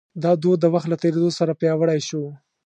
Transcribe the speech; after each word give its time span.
دا 0.23 0.31
دود 0.41 0.59
د 0.61 0.65
وخت 0.73 0.87
له 0.89 0.97
تېرېدو 1.03 1.29
سره 1.39 1.57
پیاوړی 1.61 1.99
شو. 2.07 2.23